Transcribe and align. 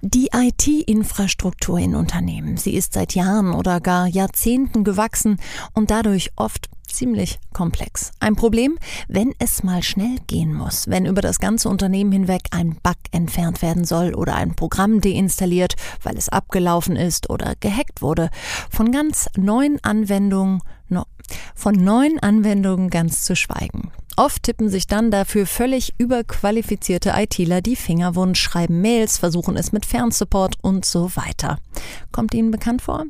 Die 0.00 0.28
IT-Infrastruktur 0.32 1.80
in 1.80 1.96
Unternehmen, 1.96 2.56
sie 2.56 2.74
ist 2.74 2.92
seit 2.92 3.16
Jahren 3.16 3.52
oder 3.52 3.80
gar 3.80 4.06
Jahrzehnten 4.06 4.84
gewachsen 4.84 5.40
und 5.74 5.90
dadurch 5.90 6.30
oft 6.36 6.70
ziemlich 6.86 7.40
komplex. 7.52 8.12
Ein 8.20 8.36
Problem, 8.36 8.78
wenn 9.08 9.34
es 9.40 9.64
mal 9.64 9.82
schnell 9.82 10.18
gehen 10.28 10.54
muss, 10.54 10.86
wenn 10.86 11.04
über 11.04 11.20
das 11.20 11.40
ganze 11.40 11.68
Unternehmen 11.68 12.12
hinweg 12.12 12.42
ein 12.52 12.76
Bug 12.80 12.96
entfernt 13.10 13.60
werden 13.60 13.84
soll 13.84 14.14
oder 14.14 14.36
ein 14.36 14.54
Programm 14.54 15.00
deinstalliert, 15.00 15.74
weil 16.04 16.16
es 16.16 16.28
abgelaufen 16.28 16.94
ist 16.94 17.28
oder 17.28 17.54
gehackt 17.58 18.00
wurde. 18.00 18.30
Von 18.70 18.92
ganz 18.92 19.28
neuen 19.36 19.82
Anwendungen, 19.82 20.60
von 21.54 21.74
neuen 21.74 22.18
Anwendungen 22.18 22.90
ganz 22.90 23.24
zu 23.24 23.36
schweigen. 23.36 23.90
Oft 24.16 24.42
tippen 24.42 24.68
sich 24.68 24.88
dann 24.88 25.12
dafür 25.12 25.46
völlig 25.46 25.94
überqualifizierte 25.98 27.12
ITler 27.14 27.60
die 27.60 27.76
Finger 27.76 28.14
schreiben 28.34 28.80
Mails, 28.80 29.16
versuchen 29.16 29.56
es 29.56 29.70
mit 29.70 29.86
Fernsupport 29.86 30.56
und 30.60 30.84
so 30.84 31.14
weiter. 31.14 31.58
Kommt 32.10 32.34
Ihnen 32.34 32.50
bekannt 32.50 32.82
vor? 32.82 33.04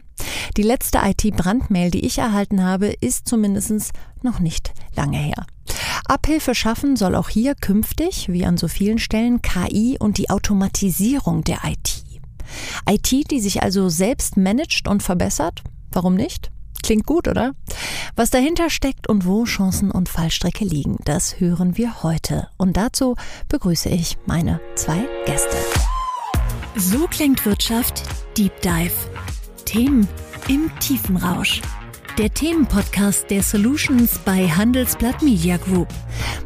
Die 0.58 0.62
letzte 0.62 0.98
IT-Brandmail, 0.98 1.90
die 1.90 2.04
ich 2.04 2.18
erhalten 2.18 2.62
habe, 2.62 2.88
ist 2.88 3.26
zumindest 3.26 3.92
noch 4.22 4.38
nicht 4.38 4.74
lange 4.96 5.16
her. 5.16 5.46
Abhilfe 6.04 6.54
schaffen 6.54 6.96
soll 6.96 7.14
auch 7.14 7.30
hier 7.30 7.54
künftig, 7.54 8.28
wie 8.30 8.44
an 8.44 8.58
so 8.58 8.68
vielen 8.68 8.98
Stellen, 8.98 9.40
KI 9.40 9.96
und 9.98 10.18
die 10.18 10.28
Automatisierung 10.28 11.42
der 11.42 11.60
IT. 11.64 12.04
IT, 12.86 13.30
die 13.30 13.40
sich 13.40 13.62
also 13.62 13.88
selbst 13.88 14.36
managt 14.36 14.88
und 14.88 15.02
verbessert? 15.02 15.62
Warum 15.90 16.14
nicht? 16.14 16.50
Klingt 16.82 17.06
gut, 17.06 17.28
oder? 17.28 17.52
Was 18.16 18.30
dahinter 18.30 18.70
steckt 18.70 19.08
und 19.08 19.26
wo 19.26 19.44
Chancen 19.44 19.90
und 19.90 20.08
Fallstrecke 20.08 20.64
liegen, 20.64 20.98
das 21.04 21.40
hören 21.40 21.76
wir 21.76 22.02
heute. 22.02 22.48
Und 22.56 22.76
dazu 22.76 23.14
begrüße 23.48 23.88
ich 23.88 24.18
meine 24.26 24.60
zwei 24.74 25.06
Gäste. 25.26 25.56
So 26.76 27.06
klingt 27.06 27.44
Wirtschaft 27.44 28.02
Deep 28.36 28.60
Dive. 28.62 28.92
Themen 29.64 30.08
im 30.48 30.70
Tiefenrausch 30.80 31.60
der 32.18 32.34
Themenpodcast 32.34 33.30
der 33.30 33.44
Solutions 33.44 34.18
bei 34.24 34.48
Handelsblatt 34.48 35.22
Media 35.22 35.56
Group. 35.56 35.86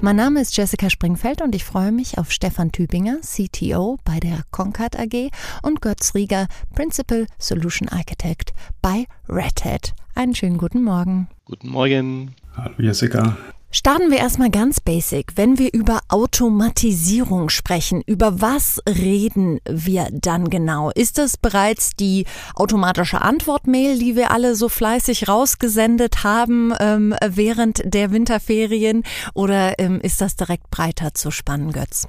Mein 0.03 0.17
Name 0.17 0.43
ist 0.43 0.55
Jessica 0.55 0.91
Springfeld 0.91 1.41
und 1.41 1.55
ich 1.55 1.65
freue 1.65 1.93
mich 1.93 2.19
auf 2.19 2.31
Stefan 2.31 2.73
Tübinger, 2.73 3.21
CTO 3.23 3.99
bei 4.05 4.21
der 4.21 4.43
Concat 4.51 4.99
AG 4.99 5.31
und 5.63 5.81
Götz 5.81 6.15
Rieger, 6.15 6.47
Principal 6.75 7.27
Solution 7.39 7.89
Architect 7.89 8.53
bei 8.83 9.07
Red 9.31 9.65
Hat. 9.65 9.95
Einen 10.15 10.35
schönen 10.35 10.59
guten 10.59 10.83
Morgen. 10.83 11.29
Guten 11.47 11.71
Morgen. 11.71 12.35
Hallo 12.55 12.75
Jessica. 12.79 13.37
Starten 13.71 14.11
wir 14.11 14.19
erstmal 14.19 14.51
ganz 14.51 14.81
basic. 14.81 15.33
Wenn 15.37 15.59
wir 15.59 15.73
über 15.73 16.01
Automatisierung 16.09 17.49
sprechen, 17.49 18.03
über 18.05 18.43
was 18.43 18.83
reden 18.87 19.61
wir 19.67 20.09
dann 20.13 20.51
genau? 20.51 20.91
Ist 20.91 21.17
das 21.17 21.39
bereits 21.39 21.97
die 21.97 22.27
automatische 22.55 23.23
Antwortmail, 23.23 23.99
die 23.99 24.15
wir 24.15 24.31
alle 24.31 24.55
so 24.57 24.69
fleißig 24.69 25.27
rausgesendet 25.27 26.23
haben 26.23 26.75
ähm, 26.79 27.15
während 27.27 27.81
der 27.83 28.13
Winterferien? 28.13 29.05
Oder 29.33 29.79
ähm, 29.79 29.99
ist 30.03 30.21
das 30.21 30.37
direkt 30.37 30.71
breiter 30.71 31.15
zu 31.15 31.31
spannen, 31.31 31.73
Götz? 31.73 32.07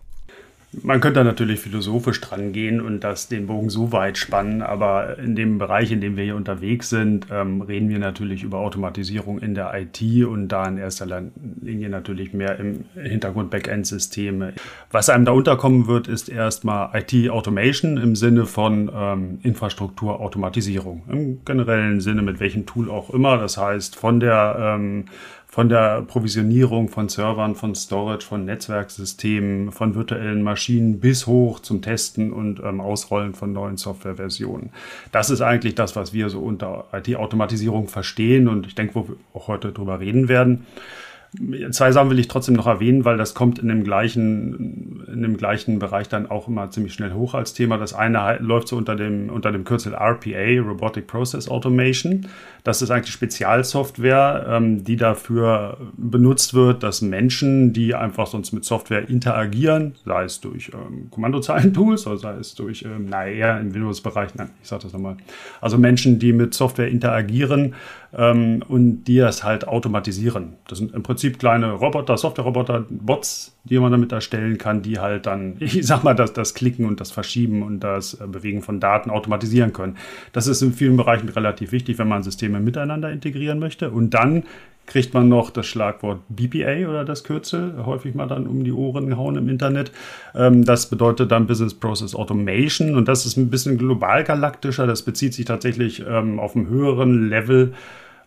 Man 0.81 1.01
könnte 1.01 1.23
natürlich 1.23 1.59
philosophisch 1.59 2.19
dran 2.19 2.51
gehen 2.51 2.81
und 2.81 3.01
das 3.01 3.27
den 3.27 3.47
Bogen 3.47 3.69
so 3.69 3.91
weit 3.91 4.17
spannen, 4.17 4.61
aber 4.61 5.19
in 5.19 5.35
dem 5.35 5.59
Bereich, 5.59 5.91
in 5.91 6.01
dem 6.01 6.17
wir 6.17 6.23
hier 6.23 6.35
unterwegs 6.35 6.89
sind, 6.89 7.27
ähm, 7.31 7.61
reden 7.61 7.89
wir 7.89 7.99
natürlich 7.99 8.43
über 8.43 8.59
Automatisierung 8.59 9.39
in 9.39 9.53
der 9.53 9.71
IT 9.75 10.01
und 10.25 10.47
da 10.47 10.67
in 10.67 10.77
erster 10.77 11.05
Linie 11.61 11.89
natürlich 11.89 12.33
mehr 12.33 12.57
im 12.59 12.85
Hintergrund 12.95 13.51
Backend-Systeme. 13.51 14.53
Was 14.89 15.09
einem 15.09 15.25
da 15.25 15.31
unterkommen 15.31 15.87
wird, 15.87 16.07
ist 16.07 16.29
erstmal 16.29 16.89
IT-Automation 16.93 17.97
im 17.97 18.15
Sinne 18.15 18.45
von 18.45 18.89
ähm, 18.93 19.39
Infrastrukturautomatisierung. 19.43 21.03
Im 21.11 21.45
generellen 21.45 22.01
Sinne 22.01 22.23
mit 22.23 22.39
welchem 22.39 22.65
Tool 22.65 22.89
auch 22.89 23.11
immer. 23.11 23.37
Das 23.37 23.57
heißt, 23.57 23.95
von 23.95 24.19
der 24.19 24.55
ähm, 24.59 25.05
von 25.53 25.69
der 25.69 26.01
Provisionierung 26.01 26.89
von 26.89 27.09
Servern, 27.09 27.53
von 27.53 27.75
Storage, 27.75 28.25
von 28.25 28.43
Netzwerksystemen, 28.43 29.71
von 29.71 29.93
virtuellen 29.93 30.41
Maschinen 30.41 30.99
bis 30.99 31.27
hoch 31.27 31.59
zum 31.59 31.83
Testen 31.83 32.33
und 32.33 32.59
ähm, 32.59 32.81
Ausrollen 32.81 33.35
von 33.35 33.53
neuen 33.53 33.77
Softwareversionen. 33.77 34.71
Das 35.11 35.29
ist 35.29 35.41
eigentlich 35.41 35.75
das, 35.75 35.95
was 35.95 36.11
wir 36.11 36.31
so 36.31 36.39
unter 36.39 36.85
IT-Automatisierung 36.91 37.87
verstehen 37.87 38.47
und 38.47 38.65
ich 38.65 38.73
denke, 38.73 38.95
wo 38.95 39.07
wir 39.09 39.15
auch 39.35 39.47
heute 39.47 39.71
drüber 39.71 39.99
reden 39.99 40.27
werden. 40.27 40.65
Zwei 41.71 41.91
Sachen 41.91 42.11
will 42.11 42.19
ich 42.19 42.27
trotzdem 42.27 42.53
noch 42.53 42.67
erwähnen, 42.67 43.05
weil 43.05 43.17
das 43.17 43.33
kommt 43.33 43.57
in 43.57 43.67
dem 43.67 43.83
gleichen, 43.83 45.03
in 45.11 45.23
dem 45.23 45.35
gleichen 45.35 45.79
Bereich 45.79 46.07
dann 46.07 46.29
auch 46.29 46.47
immer 46.47 46.69
ziemlich 46.69 46.93
schnell 46.93 47.13
hoch 47.13 47.33
als 47.33 47.55
Thema. 47.55 47.77
Das 47.77 47.95
eine 47.95 48.37
läuft 48.39 48.67
so 48.67 48.77
unter 48.77 48.95
dem, 48.95 49.29
unter 49.29 49.51
dem 49.51 49.63
Kürzel 49.63 49.95
RPA, 49.95 50.61
Robotic 50.61 51.07
Process 51.07 51.49
Automation. 51.49 52.27
Das 52.63 52.83
ist 52.83 52.91
eigentlich 52.91 53.13
Spezialsoftware, 53.13 54.45
ähm, 54.47 54.83
die 54.83 54.95
dafür 54.95 55.77
benutzt 55.97 56.53
wird, 56.53 56.83
dass 56.83 57.01
Menschen, 57.01 57.73
die 57.73 57.95
einfach 57.95 58.27
sonst 58.27 58.51
mit 58.53 58.63
Software 58.63 59.09
interagieren, 59.09 59.95
sei 60.05 60.25
es 60.25 60.39
durch 60.39 60.71
ähm, 60.73 61.09
Kommandozeilen-Tools 61.09 62.05
oder 62.05 62.17
sei 62.17 62.33
es 62.35 62.53
durch, 62.53 62.83
ähm, 62.83 63.09
naja, 63.09 63.57
im 63.57 63.73
Windows-Bereich, 63.73 64.35
nein, 64.35 64.51
ich 64.61 64.69
sage 64.69 64.83
das 64.83 64.93
nochmal. 64.93 65.17
Also 65.61 65.79
Menschen, 65.79 66.19
die 66.19 66.31
mit 66.31 66.53
Software 66.53 66.89
interagieren, 66.89 67.73
ähm, 68.15 68.63
und 68.67 69.05
die 69.05 69.17
das 69.17 69.43
halt 69.43 69.67
automatisieren. 69.67 70.53
Das 70.67 70.77
sind 70.77 70.93
im 70.93 71.03
Prinzip 71.03 71.39
kleine 71.39 71.71
Roboter, 71.71 72.17
Software-Roboter, 72.17 72.85
Bots, 72.89 73.57
die 73.63 73.79
man 73.79 73.91
damit 73.91 74.11
erstellen 74.11 74.57
kann, 74.57 74.81
die 74.81 74.99
halt 74.99 75.25
dann, 75.25 75.55
ich 75.59 75.85
sag 75.85 76.03
mal, 76.03 76.13
das, 76.13 76.33
das 76.33 76.53
Klicken 76.53 76.85
und 76.85 76.99
das 76.99 77.11
Verschieben 77.11 77.63
und 77.63 77.79
das 77.79 78.15
äh, 78.15 78.27
Bewegen 78.27 78.61
von 78.61 78.79
Daten 78.79 79.09
automatisieren 79.09 79.73
können. 79.73 79.97
Das 80.31 80.47
ist 80.47 80.61
in 80.61 80.73
vielen 80.73 80.97
Bereichen 80.97 81.29
relativ 81.29 81.71
wichtig, 81.71 81.97
wenn 81.97 82.07
man 82.07 82.23
Systeme 82.23 82.59
miteinander 82.59 83.11
integrieren 83.11 83.59
möchte. 83.59 83.89
Und 83.89 84.11
dann 84.11 84.43
kriegt 84.85 85.13
man 85.13 85.29
noch 85.29 85.49
das 85.49 85.65
Schlagwort 85.65 86.19
BPA 86.29 86.89
oder 86.89 87.05
das 87.05 87.23
Kürzel, 87.23 87.85
häufig 87.85 88.15
mal 88.15 88.27
dann 88.27 88.47
um 88.47 88.63
die 88.63 88.73
Ohren 88.73 89.07
gehauen 89.07 89.37
im 89.37 89.47
Internet. 89.47 89.91
Ähm, 90.35 90.65
das 90.65 90.89
bedeutet 90.89 91.31
dann 91.31 91.47
Business 91.47 91.73
Process 91.73 92.15
Automation 92.15 92.95
und 92.95 93.07
das 93.07 93.25
ist 93.25 93.37
ein 93.37 93.49
bisschen 93.49 93.77
global 93.77 94.23
galaktischer. 94.23 94.85
Das 94.85 95.01
bezieht 95.01 95.33
sich 95.33 95.45
tatsächlich 95.45 96.03
ähm, 96.07 96.39
auf 96.39 96.55
einem 96.55 96.67
höheren 96.67 97.29
Level 97.29 97.73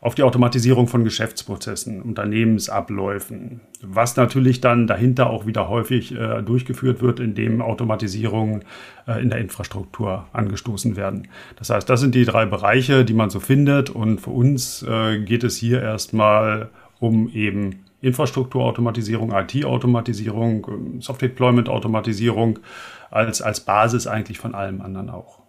auf 0.01 0.15
die 0.15 0.23
Automatisierung 0.23 0.89
von 0.89 1.05
Geschäftsprozessen, 1.05 2.03
Unternehmensabläufen, 2.03 3.61
was 3.83 4.17
natürlich 4.17 4.61
dann 4.61 4.87
dahinter 4.87 5.31
auch 5.31 5.47
wieder 5.47 5.69
häufig 5.69 6.15
äh, 6.15 6.43
durchgeführt 6.43 7.03
wird, 7.03 7.21
indem 7.21 7.63
Automatisierungen 7.63 8.65
äh, 9.07 9.23
in 9.23 9.31
der 9.31 9.39
Infrastruktur 9.39 10.27
angestoßen 10.33 10.97
werden. 10.97 11.29
Das 11.57 11.71
heißt, 11.71 11.89
das 11.89 12.01
sind 12.01 12.15
die 12.15 12.25
drei 12.25 12.47
Bereiche, 12.47 13.05
die 13.05 13.15
man 13.15 13.31
so 13.31 13.41
findet 13.41 13.91
und 13.91 14.21
für 14.21 14.31
uns 14.31 14.83
äh, 14.83 15.19
geht 15.21 15.45
es 15.45 15.57
hier 15.57 15.83
erstmal 15.83 16.71
um 16.99 17.29
eben 17.31 17.87
Infrastrukturautomatisierung, 18.01 19.33
IT-Automatisierung, 19.33 20.67
ähm, 20.69 21.01
Software-Deployment-Automatisierung 21.01 22.59
als, 23.11 23.43
als 23.43 23.61
Basis 23.61 24.07
eigentlich 24.07 24.39
von 24.39 24.55
allem 24.55 24.81
anderen 24.81 25.11
auch. 25.11 25.46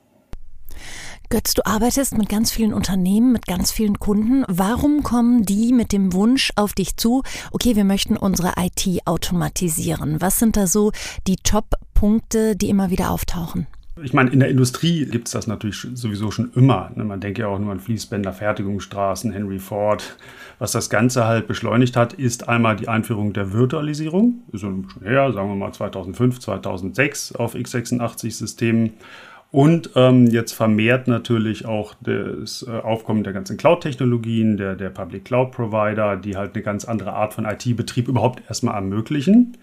Götz, 1.30 1.54
du 1.54 1.66
arbeitest 1.66 2.18
mit 2.18 2.30
ganz 2.30 2.54
vielen 2.54 2.74
Unternehmen, 2.74 3.34
mit 3.34 3.48
ganz 3.48 3.70
vielen 3.70 4.00
Kunden. 4.00 4.46
Warum 4.48 5.04
kommen 5.04 5.44
die 5.44 5.74
mit 5.74 5.92
dem 5.92 6.14
Wunsch 6.14 6.52
auf 6.56 6.72
dich 6.72 6.96
zu, 6.96 7.22
okay, 7.52 7.76
wir 7.76 7.84
möchten 7.84 8.16
unsere 8.16 8.54
IT 8.58 9.02
automatisieren? 9.06 10.22
Was 10.22 10.40
sind 10.40 10.56
da 10.56 10.68
so 10.68 10.94
die 11.28 11.36
Top-Punkte, 11.36 12.56
die 12.56 12.70
immer 12.70 12.92
wieder 12.92 13.12
auftauchen? 13.12 13.68
Ich 14.02 14.14
meine, 14.14 14.30
in 14.30 14.40
der 14.40 14.48
Industrie 14.48 15.06
gibt 15.06 15.28
es 15.28 15.34
das 15.34 15.48
natürlich 15.48 15.86
sowieso 15.96 16.32
schon 16.32 16.54
immer. 16.56 16.92
Ne? 16.96 17.04
Man 17.04 17.20
denkt 17.20 17.40
ja 17.40 17.48
auch 17.48 17.60
nur 17.60 17.74
an 17.74 17.82
Fließbänder, 17.82 18.32
Fertigungsstraßen, 18.32 19.34
Henry 19.34 19.60
Ford. 19.60 20.16
Was 20.60 20.72
das 20.72 20.90
Ganze 20.90 21.26
halt 21.26 21.48
beschleunigt 21.48 21.98
hat, 21.98 22.14
ist 22.14 22.48
einmal 22.48 22.78
die 22.78 22.88
Einführung 22.88 23.34
der 23.34 23.52
Virtualisierung. 23.52 24.44
So 24.54 24.60
schon 24.60 24.88
her, 25.04 25.34
sagen 25.34 25.50
wir 25.50 25.56
mal 25.56 25.74
2005, 25.74 26.40
2006 26.40 27.36
auf 27.36 27.54
x86-Systemen. 27.54 28.94
Und 29.52 29.92
ähm, 29.96 30.28
jetzt 30.28 30.52
vermehrt 30.52 31.08
natürlich 31.08 31.66
auch 31.66 31.94
das 32.02 32.66
äh, 32.68 32.72
Aufkommen 32.72 33.24
der 33.24 33.34
ganzen 33.34 33.56
Cloud-Technologien, 33.58 34.58
der, 34.58 34.76
der 34.76 34.90
Public 34.90 35.26
Cloud-Provider, 35.26 36.18
die 36.18 36.36
halt 36.36 36.54
eine 36.54 36.64
ganz 36.64 36.84
andere 36.86 37.14
Art 37.14 37.34
von 37.34 37.46
IT-Betrieb 37.46 38.10
überhaupt 38.10 38.44
erstmal 38.48 38.76
ermöglichen. 38.76 39.58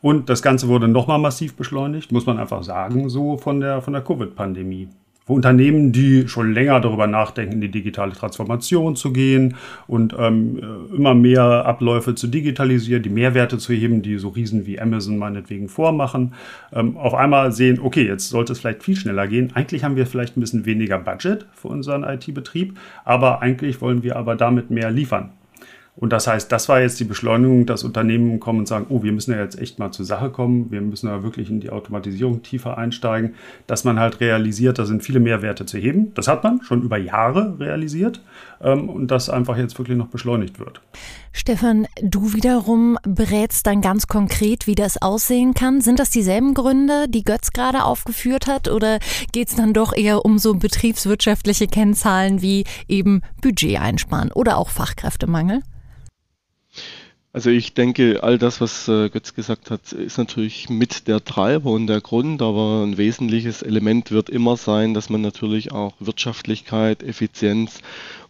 Und 0.00 0.30
das 0.30 0.42
Ganze 0.42 0.68
wurde 0.68 0.88
nochmal 0.88 1.18
massiv 1.18 1.56
beschleunigt, 1.56 2.12
muss 2.12 2.24
man 2.24 2.38
einfach 2.38 2.62
sagen, 2.62 3.08
so 3.10 3.36
von 3.36 3.60
der, 3.60 3.82
von 3.82 3.92
der 3.92 4.02
Covid-Pandemie 4.02 4.88
für 5.28 5.34
Unternehmen, 5.34 5.92
die 5.92 6.26
schon 6.26 6.54
länger 6.54 6.80
darüber 6.80 7.06
nachdenken, 7.06 7.52
in 7.52 7.60
die 7.60 7.70
digitale 7.70 8.12
Transformation 8.12 8.96
zu 8.96 9.12
gehen 9.12 9.56
und 9.86 10.16
ähm, 10.18 10.58
immer 10.96 11.14
mehr 11.14 11.66
Abläufe 11.66 12.14
zu 12.14 12.28
digitalisieren, 12.28 13.02
die 13.02 13.10
Mehrwerte 13.10 13.58
zu 13.58 13.74
heben, 13.74 14.00
die 14.00 14.16
so 14.16 14.30
Riesen 14.30 14.64
wie 14.64 14.80
Amazon 14.80 15.18
meinetwegen 15.18 15.68
vormachen, 15.68 16.32
ähm, 16.72 16.96
auf 16.96 17.12
einmal 17.12 17.52
sehen, 17.52 17.78
okay, 17.78 18.06
jetzt 18.06 18.30
sollte 18.30 18.54
es 18.54 18.60
vielleicht 18.60 18.82
viel 18.82 18.96
schneller 18.96 19.26
gehen. 19.26 19.50
Eigentlich 19.52 19.84
haben 19.84 19.96
wir 19.96 20.06
vielleicht 20.06 20.38
ein 20.38 20.40
bisschen 20.40 20.64
weniger 20.64 20.98
Budget 20.98 21.44
für 21.52 21.68
unseren 21.68 22.04
IT-Betrieb, 22.04 22.78
aber 23.04 23.42
eigentlich 23.42 23.82
wollen 23.82 24.02
wir 24.02 24.16
aber 24.16 24.34
damit 24.34 24.70
mehr 24.70 24.90
liefern. 24.90 25.32
Und 26.00 26.12
das 26.12 26.28
heißt, 26.28 26.52
das 26.52 26.68
war 26.68 26.80
jetzt 26.80 27.00
die 27.00 27.04
Beschleunigung, 27.04 27.66
dass 27.66 27.82
Unternehmen 27.82 28.38
kommen 28.38 28.60
und 28.60 28.68
sagen, 28.68 28.86
oh, 28.88 29.02
wir 29.02 29.10
müssen 29.10 29.32
ja 29.32 29.40
jetzt 29.40 29.58
echt 29.58 29.80
mal 29.80 29.90
zur 29.90 30.04
Sache 30.04 30.30
kommen, 30.30 30.70
wir 30.70 30.80
müssen 30.80 31.08
ja 31.08 31.24
wirklich 31.24 31.50
in 31.50 31.58
die 31.58 31.70
Automatisierung 31.70 32.42
tiefer 32.42 32.78
einsteigen, 32.78 33.34
dass 33.66 33.82
man 33.82 33.98
halt 33.98 34.20
realisiert, 34.20 34.78
da 34.78 34.86
sind 34.86 35.02
viele 35.02 35.18
Mehrwerte 35.18 35.66
zu 35.66 35.76
heben. 35.76 36.14
Das 36.14 36.28
hat 36.28 36.44
man 36.44 36.62
schon 36.62 36.82
über 36.82 36.98
Jahre 36.98 37.58
realisiert 37.58 38.22
ähm, 38.60 38.88
und 38.88 39.10
das 39.10 39.28
einfach 39.28 39.56
jetzt 39.56 39.76
wirklich 39.76 39.98
noch 39.98 40.06
beschleunigt 40.06 40.60
wird. 40.60 40.80
Stefan, 41.32 41.88
du 42.00 42.32
wiederum 42.32 42.96
berätst 43.02 43.66
dann 43.66 43.80
ganz 43.80 44.06
konkret, 44.06 44.68
wie 44.68 44.76
das 44.76 45.02
aussehen 45.02 45.52
kann. 45.54 45.80
Sind 45.80 45.98
das 45.98 46.10
dieselben 46.10 46.54
Gründe, 46.54 47.06
die 47.08 47.24
Götz 47.24 47.52
gerade 47.52 47.82
aufgeführt 47.82 48.46
hat, 48.46 48.68
oder 48.68 49.00
geht 49.32 49.48
es 49.48 49.56
dann 49.56 49.72
doch 49.72 49.92
eher 49.92 50.24
um 50.24 50.38
so 50.38 50.54
betriebswirtschaftliche 50.54 51.66
Kennzahlen 51.66 52.40
wie 52.40 52.64
eben 52.86 53.22
Budget 53.42 53.80
einsparen 53.80 54.30
oder 54.30 54.58
auch 54.58 54.68
Fachkräftemangel? 54.68 55.62
Also 57.30 57.50
ich 57.50 57.74
denke, 57.74 58.22
all 58.22 58.38
das, 58.38 58.60
was 58.62 58.88
äh, 58.88 59.10
Götz 59.10 59.34
gesagt 59.34 59.70
hat, 59.70 59.92
ist 59.92 60.16
natürlich 60.16 60.70
mit 60.70 61.08
der 61.08 61.22
Treiber 61.22 61.70
und 61.70 61.86
der 61.86 62.00
Grund, 62.00 62.40
aber 62.40 62.84
ein 62.84 62.96
wesentliches 62.96 63.60
Element 63.60 64.10
wird 64.10 64.30
immer 64.30 64.56
sein, 64.56 64.94
dass 64.94 65.10
man 65.10 65.20
natürlich 65.20 65.70
auch 65.70 65.94
Wirtschaftlichkeit, 66.00 67.02
Effizienz 67.02 67.82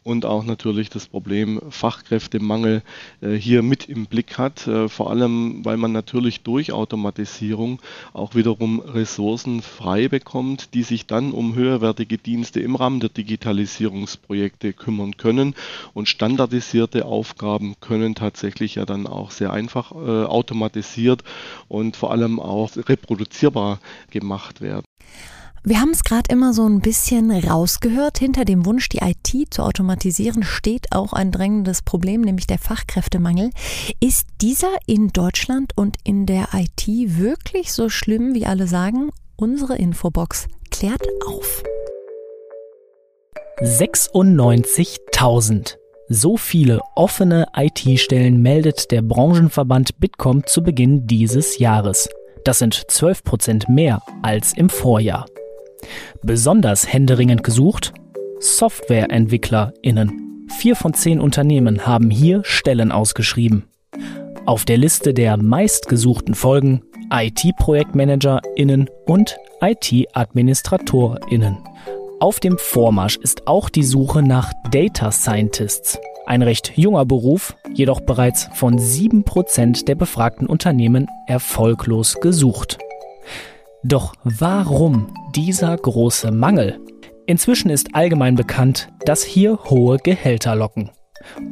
und 0.09 0.25
auch 0.25 0.43
natürlich 0.43 0.89
das 0.89 1.07
Problem 1.07 1.61
Fachkräftemangel 1.69 2.83
äh, 3.21 3.35
hier 3.35 3.63
mit 3.63 3.91
im 3.91 4.07
Blick 4.07 4.39
hat. 4.39 4.67
Äh, 4.67 4.89
vor 4.89 5.11
allem, 5.11 5.63
weil 5.67 5.77
man 5.77 5.93
natürlich 5.93 6.41
durch 6.41 6.73
Automatisierung 6.73 7.79
auch 8.15 8.35
wiederum 8.35 8.81
Ressourcen 8.81 9.61
frei 9.61 10.09
bekommt, 10.09 10.73
die 10.73 10.83
sich 10.83 11.07
dann 11.07 11.33
um 11.33 11.55
höherwertige 11.55 12.17
Dienste 12.17 12.61
im 12.61 12.75
Rahmen 12.75 13.01
der 13.01 13.11
Digitalisierungsprojekte 13.11 14.73
kümmern 14.73 15.19
können. 15.19 15.55
Und 15.93 16.09
standardisierte 16.09 17.05
Aufgaben 17.05 17.75
können 17.81 18.15
tatsächlich 18.15 18.77
ja 18.77 18.87
dann 18.87 19.07
auch 19.07 19.31
sehr 19.31 19.53
einfach 19.53 19.93
äh, 19.93 20.25
automatisiert 20.25 21.23
und 21.69 21.97
vor 21.97 22.13
allem 22.13 22.41
auch 22.41 22.71
reproduzierbar 22.77 23.79
gemacht 24.11 24.63
werden. 24.63 24.88
Wir 25.65 25.81
haben 25.81 25.91
es 25.91 26.05
gerade 26.05 26.33
immer 26.33 26.53
so 26.53 26.67
ein 26.67 26.81
bisschen 26.81 27.31
rausgehört. 27.31 28.19
Hinter 28.19 28.45
dem 28.45 28.65
Wunsch, 28.65 28.89
die 28.89 28.99
IT 28.99 29.53
zu 29.53 29.63
automatisieren, 29.63 30.43
steht 30.43 30.93
auch 30.93 31.13
ein 31.13 31.33
drängendes 31.33 31.83
Problem, 31.83 32.21
nämlich 32.21 32.47
der 32.47 32.59
Fachkräftemangel. 32.59 33.51
Ist 34.01 34.29
dieser 34.41 34.71
in 34.87 35.09
Deutschland 35.09 35.73
und 35.77 35.97
in 36.05 36.27
der 36.27 36.49
IT 36.55 36.87
wirklich 36.87 37.73
so 37.73 37.89
schlimm, 37.89 38.35
wie 38.35 38.47
alle 38.47 38.69
sagen? 38.69 39.11
Unsere 39.37 39.77
Infobox 39.77 40.47
klärt 40.71 41.03
auf. 41.27 41.63
96.000. 43.61 45.77
So 46.09 46.37
viele 46.37 46.81
offene 46.95 47.49
IT-Stellen 47.55 48.41
meldet 48.41 48.93
der 48.93 49.03
Branchenverband 49.03 50.01
Bitkom 50.01 50.47
zu 50.47 50.63
Beginn 50.63 51.07
dieses 51.07 51.59
Jahres. 51.59 52.09
Das 52.45 52.61
sind 52.61 52.85
12 52.89 53.25
Prozent 53.25 53.69
mehr 53.69 54.01
als 54.23 54.55
im 54.55 54.71
Vorjahr. 54.71 55.27
Besonders 56.23 56.93
händeringend 56.93 57.45
gesucht 57.45 57.93
SoftwareentwicklerInnen. 58.41 60.47
Vier 60.59 60.77
von 60.77 60.95
zehn 60.95 61.21
Unternehmen 61.21 61.87
haben 61.87 62.11
hier 62.11 62.43
Stellen 62.45 62.93
ausgeschrieben. 62.93 63.65
Auf 64.47 64.65
der 64.65 64.79
Liste 64.79 65.13
der 65.13 65.37
meistgesuchten 65.37 66.35
Folgen 66.35 66.83
IT-ProjektmanagerInnen 67.13 68.89
und 69.07 69.37
IT-AdministratorInnen. 69.61 71.59
Auf 72.21 72.41
dem 72.41 72.59
Vormarsch 72.59 73.17
ist 73.17 73.47
auch 73.47 73.69
die 73.69 73.85
Suche 73.85 74.23
nach 74.23 74.53
Data 74.71 75.13
Scientists. 75.13 75.99
Ein 76.27 76.43
recht 76.43 76.73
junger 76.77 77.07
Beruf, 77.07 77.57
jedoch 77.73 78.01
bereits 78.01 78.49
von 78.55 78.79
7% 78.79 79.85
der 79.85 79.95
befragten 79.95 80.47
Unternehmen 80.47 81.07
erfolglos 81.27 82.19
gesucht. 82.21 82.79
Doch 83.85 84.15
warum 84.25 85.07
dieser 85.37 85.77
große 85.77 86.33
Mangel? 86.33 86.81
Inzwischen 87.27 87.71
ist 87.71 87.95
allgemein 87.95 88.35
bekannt, 88.35 88.89
dass 89.05 89.23
hier 89.23 89.59
hohe 89.65 89.99
Gehälter 89.99 90.57
locken. 90.57 90.91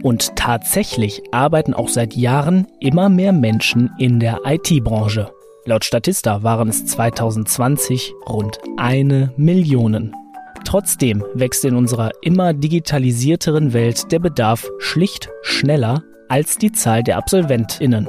Und 0.02 0.34
tatsächlich 0.37 1.23
arbeiten 1.32 1.75
auch 1.75 1.88
seit 1.88 2.14
Jahren 2.14 2.67
immer 2.81 3.08
mehr 3.08 3.32
Menschen 3.32 3.90
in 3.99 4.19
der 4.19 4.40
IT-Branche. 4.44 5.31
Laut 5.67 5.84
Statista 5.84 6.43
waren 6.43 6.69
es 6.69 6.87
2020 6.87 8.12
rund 8.29 8.58
eine 8.76 9.32
Million. 9.37 10.12
Trotzdem 10.64 11.25
wächst 11.34 11.64
in 11.64 11.76
unserer 11.76 12.11
immer 12.22 12.55
digitalisierteren 12.55 13.72
Welt 13.72 14.11
der 14.11 14.19
Bedarf 14.19 14.69
schlicht 14.79 15.29
schneller 15.43 16.02
als 16.29 16.58
die 16.58 16.72
Zahl 16.72 17.05
der 17.05 17.19
Absolventinnen. 17.19 18.08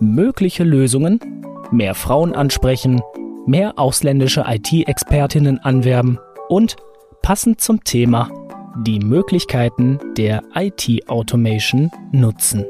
Mögliche 0.00 0.64
Lösungen 0.64 1.20
mehr 1.70 1.94
Frauen 1.94 2.34
ansprechen, 2.34 3.00
mehr 3.46 3.78
ausländische 3.78 4.44
IT-Expertinnen 4.46 5.58
anwerben 5.58 6.18
und 6.48 6.76
passend 7.22 7.60
zum 7.60 7.82
Thema 7.84 8.30
die 8.84 8.98
Möglichkeiten 8.98 9.98
der 10.16 10.42
IT-Automation 10.54 11.90
nutzen. 12.12 12.64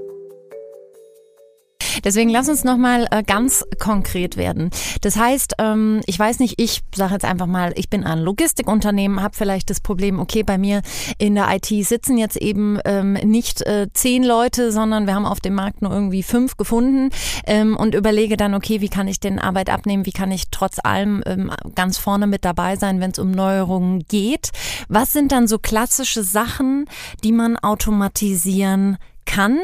Deswegen 2.07 2.31
lass 2.31 2.49
uns 2.49 2.63
nochmal 2.63 3.09
äh, 3.11 3.25
ganz 3.25 3.65
konkret 3.81 4.37
werden. 4.37 4.71
Das 5.01 5.17
heißt, 5.17 5.55
ähm, 5.59 6.03
ich 6.07 6.17
weiß 6.17 6.39
nicht, 6.39 6.61
ich 6.61 6.83
sage 6.95 7.15
jetzt 7.15 7.25
einfach 7.25 7.49
mal, 7.49 7.73
ich 7.75 7.91
bin 7.91 8.05
ein 8.05 8.21
Logistikunternehmen, 8.21 9.21
habe 9.21 9.35
vielleicht 9.35 9.71
das 9.71 9.81
Problem, 9.81 10.21
okay, 10.21 10.45
bei 10.45 10.57
mir 10.57 10.83
in 11.19 11.35
der 11.35 11.53
IT 11.53 11.67
sitzen 11.85 12.17
jetzt 12.17 12.37
eben 12.37 12.79
ähm, 12.85 13.15
nicht 13.15 13.63
äh, 13.63 13.89
zehn 13.93 14.23
Leute, 14.23 14.71
sondern 14.71 15.09
wir 15.09 15.17
haben 15.17 15.27
auf 15.27 15.41
dem 15.41 15.55
Markt 15.55 15.83
nur 15.83 15.91
irgendwie 15.91 16.23
fünf 16.23 16.57
gefunden 16.57 17.11
ähm, 17.45 17.77
und 17.77 17.93
überlege 17.97 18.37
dann, 18.37 18.55
okay, 18.55 18.81
wie 18.81 18.89
kann 18.89 19.09
ich 19.09 19.19
den 19.19 19.41
Arbeit 19.41 19.69
abnehmen, 19.69 20.07
wie 20.07 20.13
kann 20.13 20.31
ich 20.31 20.45
trotz 20.53 20.79
allem 20.81 21.25
ähm, 21.27 21.51
ganz 21.75 21.99
vorne 21.99 22.29
mit 22.29 22.45
dabei 22.45 22.77
sein, 22.77 23.01
wenn 23.01 23.11
es 23.11 23.19
um 23.19 23.33
Neuerungen 23.33 24.05
geht. 24.07 24.51
Was 24.89 25.13
sind 25.13 25.33
dann 25.33 25.49
so 25.49 25.59
klassische 25.59 26.23
Sachen, 26.23 26.85
die 27.25 27.33
man 27.33 27.57
automatisieren 27.57 28.93
kann 28.93 29.16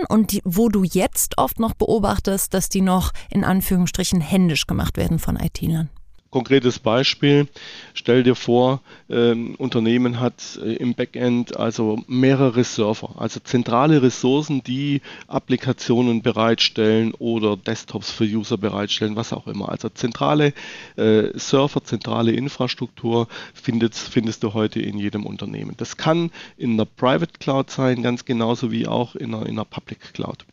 und 0.08 0.32
die, 0.32 0.42
wo 0.44 0.68
du 0.68 0.84
jetzt 0.84 1.38
oft 1.38 1.58
noch 1.58 1.74
beobachtest, 1.74 2.52
dass 2.52 2.68
die 2.68 2.82
noch 2.82 3.12
in 3.30 3.44
Anführungsstrichen 3.44 4.20
händisch 4.20 4.66
gemacht 4.66 4.96
werden 4.96 5.18
von 5.18 5.36
IT-Lern? 5.36 5.88
Konkretes 6.32 6.78
Beispiel, 6.78 7.46
stell 7.92 8.22
dir 8.22 8.34
vor, 8.34 8.80
ein 9.10 9.54
Unternehmen 9.56 10.18
hat 10.18 10.58
äh, 10.64 10.76
im 10.76 10.94
Backend 10.94 11.58
also 11.58 12.02
mehrere 12.06 12.64
Server, 12.64 13.20
also 13.20 13.38
zentrale 13.40 14.00
Ressourcen, 14.00 14.62
die 14.64 15.02
Applikationen 15.28 16.22
bereitstellen 16.22 17.12
oder 17.12 17.58
Desktops 17.58 18.10
für 18.10 18.24
User 18.24 18.56
bereitstellen, 18.56 19.14
was 19.14 19.34
auch 19.34 19.46
immer. 19.46 19.68
Also 19.68 19.90
zentrale 19.90 20.54
äh, 20.96 21.38
Server, 21.38 21.84
zentrale 21.84 22.32
Infrastruktur 22.32 23.28
findest, 23.52 24.08
findest 24.08 24.42
du 24.42 24.54
heute 24.54 24.80
in 24.80 24.98
jedem 24.98 25.26
Unternehmen. 25.26 25.74
Das 25.76 25.98
kann 25.98 26.30
in 26.56 26.78
der 26.78 26.86
Private 26.86 27.34
Cloud 27.40 27.70
sein, 27.70 28.02
ganz 28.02 28.24
genauso 28.24 28.72
wie 28.72 28.86
auch 28.86 29.16
in 29.16 29.34
einer, 29.34 29.44
in 29.44 29.52
einer 29.52 29.66
Public 29.66 30.14
Cloud. 30.14 30.46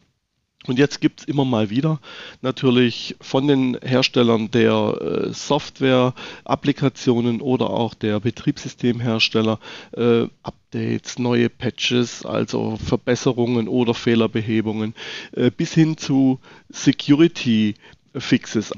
Und 0.68 0.78
jetzt 0.78 1.00
gibt 1.00 1.22
es 1.22 1.26
immer 1.26 1.46
mal 1.46 1.70
wieder 1.70 2.02
natürlich 2.42 3.16
von 3.22 3.48
den 3.48 3.80
Herstellern 3.82 4.52
der 4.52 5.30
äh, 5.30 5.34
Software-Applikationen 5.34 7.40
oder 7.40 7.70
auch 7.70 7.94
der 7.94 8.20
Betriebssystemhersteller 8.20 9.58
äh, 9.94 10.24
Updates, 10.44 11.18
neue 11.18 11.50
Patches, 11.50 12.26
also 12.26 12.76
Verbesserungen 12.76 13.70
oder 13.70 13.94
Fehlerbehebungen, 13.94 14.96
äh, 15.32 15.50
bis 15.50 15.74
hin 15.74 15.96
zu 15.96 16.40
Security 16.70 17.76
Fixes. 18.16 18.72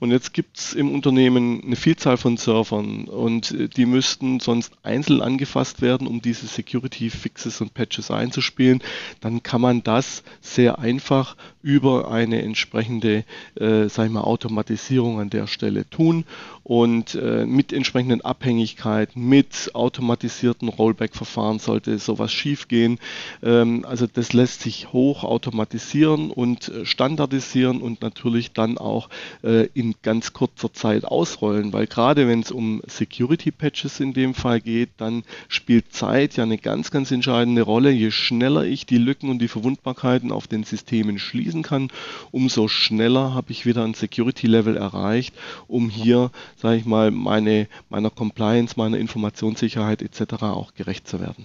Und 0.00 0.10
jetzt 0.10 0.32
gibt 0.32 0.58
es 0.58 0.74
im 0.74 0.92
Unternehmen 0.92 1.62
eine 1.64 1.76
Vielzahl 1.76 2.16
von 2.16 2.36
Servern 2.36 3.04
und 3.04 3.52
äh, 3.52 3.68
die 3.68 3.86
müssten 3.86 4.40
sonst 4.40 4.72
einzeln 4.82 5.20
angefasst 5.20 5.82
werden, 5.82 6.06
um 6.06 6.20
diese 6.20 6.46
Security 6.46 7.10
Fixes 7.10 7.60
und 7.60 7.74
Patches 7.74 8.10
einzuspielen. 8.10 8.82
Dann 9.20 9.42
kann 9.42 9.60
man 9.60 9.82
das 9.82 10.22
sehr 10.40 10.78
einfach 10.78 11.36
über 11.62 12.10
eine 12.10 12.42
entsprechende 12.42 13.24
äh, 13.54 13.88
sag 13.88 14.06
ich 14.06 14.12
mal, 14.12 14.22
Automatisierung 14.22 15.20
an 15.20 15.30
der 15.30 15.46
Stelle 15.46 15.88
tun 15.88 16.24
und 16.64 17.14
äh, 17.14 17.44
mit 17.44 17.72
entsprechenden 17.72 18.20
Abhängigkeiten, 18.20 19.28
mit 19.28 19.70
automatisierten 19.74 20.68
Rollback-Verfahren 20.68 21.58
sollte 21.58 21.98
sowas 21.98 22.32
schiefgehen. 22.32 22.98
Ähm, 23.42 23.84
also 23.86 24.06
das 24.06 24.32
lässt 24.32 24.62
sich 24.62 24.92
hoch 24.92 25.24
automatisieren 25.24 26.30
und 26.30 26.68
äh, 26.68 26.86
standardisieren 26.86 27.80
und 27.80 28.00
natürlich 28.00 28.52
dann 28.52 28.78
auch 28.78 29.08
äh, 29.42 29.68
in 29.74 29.94
ganz 30.02 30.32
kurzer 30.32 30.72
Zeit 30.72 31.04
ausrollen, 31.04 31.72
weil 31.72 31.86
gerade 31.86 32.28
wenn 32.28 32.40
es 32.40 32.52
um 32.52 32.80
Security-Patches 32.86 34.00
in 34.00 34.12
dem 34.12 34.34
Fall 34.34 34.60
geht, 34.60 34.90
dann 34.98 35.24
spielt 35.48 35.92
Zeit 35.92 36.36
ja 36.36 36.44
eine 36.44 36.58
ganz, 36.58 36.90
ganz 36.90 37.10
entscheidende 37.10 37.62
Rolle. 37.62 37.90
Je 37.90 38.10
schneller 38.10 38.64
ich 38.64 38.86
die 38.86 38.98
Lücken 38.98 39.30
und 39.30 39.40
die 39.40 39.48
Verwundbarkeiten 39.48 40.30
auf 40.30 40.46
den 40.46 40.64
Systemen 40.64 41.18
schließen 41.52 41.62
kann, 41.62 41.88
umso 42.30 42.68
schneller 42.68 43.34
habe 43.34 43.52
ich 43.52 43.66
wieder 43.66 43.84
ein 43.84 43.94
Security-Level 43.94 44.76
erreicht, 44.76 45.34
um 45.68 45.90
hier, 45.90 46.30
sage 46.56 46.76
ich 46.76 46.84
mal, 46.86 47.10
meine, 47.10 47.68
meiner 47.90 48.10
Compliance, 48.10 48.74
meiner 48.76 48.98
Informationssicherheit 48.98 50.02
etc. 50.02 50.42
auch 50.42 50.74
gerecht 50.74 51.06
zu 51.06 51.20
werden. 51.20 51.44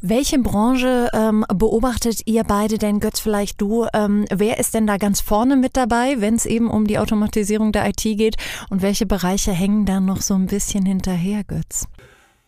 Welche 0.00 0.38
Branche 0.38 1.08
ähm, 1.14 1.46
beobachtet 1.54 2.22
ihr 2.26 2.44
beide 2.44 2.76
denn, 2.76 2.98
Götz, 2.98 3.20
vielleicht 3.20 3.60
du? 3.60 3.86
Ähm, 3.94 4.26
wer 4.30 4.58
ist 4.58 4.74
denn 4.74 4.86
da 4.86 4.96
ganz 4.96 5.20
vorne 5.20 5.56
mit 5.56 5.76
dabei, 5.76 6.20
wenn 6.20 6.34
es 6.34 6.44
eben 6.44 6.68
um 6.70 6.86
die 6.86 6.98
Automatisierung 6.98 7.72
der 7.72 7.88
IT 7.88 8.02
geht? 8.02 8.36
Und 8.68 8.82
welche 8.82 9.06
Bereiche 9.06 9.52
hängen 9.52 9.86
da 9.86 10.00
noch 10.00 10.20
so 10.20 10.34
ein 10.34 10.46
bisschen 10.46 10.84
hinterher, 10.84 11.44
Götz? 11.44 11.86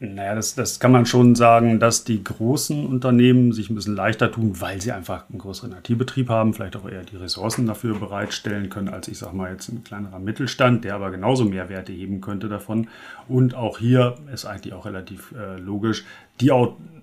Naja, 0.00 0.34
das, 0.34 0.56
das 0.56 0.80
kann 0.80 0.90
man 0.90 1.06
schon 1.06 1.36
sagen, 1.36 1.78
dass 1.78 2.02
die 2.02 2.22
großen 2.22 2.84
Unternehmen 2.84 3.52
sich 3.52 3.70
ein 3.70 3.76
bisschen 3.76 3.94
leichter 3.94 4.30
tun, 4.30 4.60
weil 4.60 4.80
sie 4.80 4.90
einfach 4.90 5.30
einen 5.30 5.38
größeren 5.38 5.72
IT-Betrieb 5.72 6.28
haben, 6.28 6.52
vielleicht 6.52 6.74
auch 6.74 6.88
eher 6.88 7.04
die 7.04 7.16
Ressourcen 7.16 7.66
dafür 7.66 7.98
bereitstellen 7.98 8.70
können, 8.70 8.88
als 8.88 9.06
ich 9.06 9.18
sage 9.18 9.36
mal 9.36 9.52
jetzt 9.52 9.68
ein 9.68 9.84
kleinerer 9.84 10.18
Mittelstand, 10.18 10.84
der 10.84 10.96
aber 10.96 11.12
genauso 11.12 11.44
Mehrwerte 11.44 11.92
heben 11.92 12.20
könnte 12.20 12.48
davon. 12.48 12.88
Und 13.28 13.54
auch 13.54 13.78
hier 13.78 14.16
ist 14.32 14.46
eigentlich 14.46 14.74
auch 14.74 14.84
relativ 14.84 15.32
äh, 15.32 15.58
logisch, 15.60 16.04
die, 16.40 16.50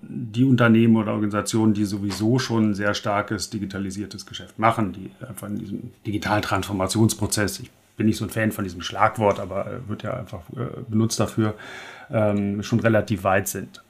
die 0.01 0.43
Unternehmen 0.43 0.97
oder 0.97 1.13
Organisationen, 1.13 1.73
die 1.73 1.85
sowieso 1.85 2.39
schon 2.39 2.71
ein 2.71 2.75
sehr 2.75 2.93
starkes 2.93 3.49
digitalisiertes 3.49 4.25
Geschäft 4.25 4.59
machen, 4.59 4.91
die 4.91 5.11
einfach 5.25 5.47
in 5.47 5.57
diesem 5.57 5.91
digitalen 6.05 6.41
Transformationsprozess, 6.41 7.61
ich 7.61 7.71
bin 8.01 8.07
nicht 8.07 8.17
so 8.17 8.25
ein 8.25 8.31
Fan 8.31 8.51
von 8.51 8.63
diesem 8.63 8.81
Schlagwort, 8.81 9.39
aber 9.39 9.67
äh, 9.67 9.87
wird 9.87 10.01
ja 10.01 10.15
einfach 10.15 10.41
äh, 10.55 10.81
benutzt 10.87 11.19
dafür, 11.19 11.53
ähm, 12.09 12.63
schon 12.63 12.79
relativ 12.79 13.23
weit 13.23 13.47
sind. 13.47 13.83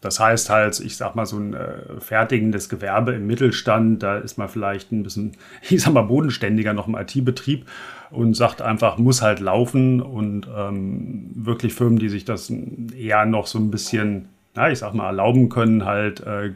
Das 0.00 0.20
heißt 0.20 0.50
halt, 0.50 0.78
ich 0.78 0.96
sag 0.96 1.16
mal, 1.16 1.26
so 1.26 1.36
ein 1.36 1.54
äh, 1.54 1.98
fertigendes 1.98 2.68
Gewerbe 2.68 3.12
im 3.14 3.26
Mittelstand, 3.26 4.04
da 4.04 4.18
ist 4.18 4.38
man 4.38 4.48
vielleicht 4.48 4.92
ein 4.92 5.02
bisschen, 5.02 5.32
ich 5.68 5.82
sag 5.82 5.94
mal, 5.94 6.02
bodenständiger 6.02 6.74
noch 6.74 6.86
im 6.86 6.94
IT-Betrieb 6.94 7.66
und 8.12 8.34
sagt 8.34 8.62
einfach, 8.62 8.98
muss 8.98 9.20
halt 9.20 9.40
laufen 9.40 10.00
und 10.00 10.46
ähm, 10.56 11.32
wirklich 11.34 11.74
Firmen, 11.74 11.98
die 11.98 12.08
sich 12.08 12.24
das 12.24 12.52
eher 12.96 13.26
noch 13.26 13.48
so 13.48 13.58
ein 13.58 13.72
bisschen 13.72 14.28
ja, 14.56 14.70
ich 14.70 14.78
sag 14.78 14.94
mal, 14.94 15.06
erlauben 15.06 15.48
können, 15.48 15.84
halt 15.84 16.20
äh, 16.20 16.52